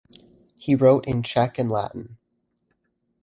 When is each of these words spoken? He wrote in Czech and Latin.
He 0.57 0.73
wrote 0.73 1.05
in 1.07 1.21
Czech 1.21 1.59
and 1.59 1.69
Latin. 1.69 2.17